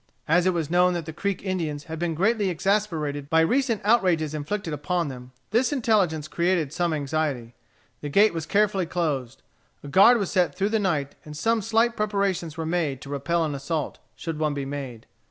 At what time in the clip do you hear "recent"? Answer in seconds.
3.41-3.81